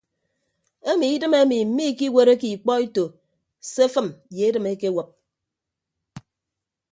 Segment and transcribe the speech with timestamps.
[0.89, 3.05] Emi idịm emi miikiwereke ikpọ eto
[3.71, 5.09] se afịm ye edịm ekewịp.